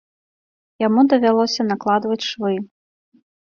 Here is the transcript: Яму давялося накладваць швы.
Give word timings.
Яму 0.83 1.01
давялося 1.11 1.67
накладваць 1.73 2.27
швы. 2.31 2.53